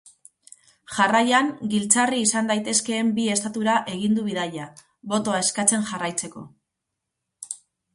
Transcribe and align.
Jarraian 0.93 1.51
giltzarri 1.73 2.23
izan 2.29 2.49
daitezkeen 2.53 3.13
bi 3.19 3.29
estatura 3.37 3.79
egin 3.97 4.19
du 4.21 4.27
bidaia, 4.33 4.69
botoa 5.15 5.47
eskatzen 5.47 5.91
jarraitzeko. 5.93 6.49